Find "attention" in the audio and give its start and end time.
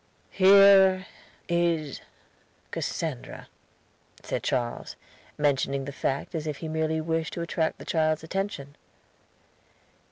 8.23-8.77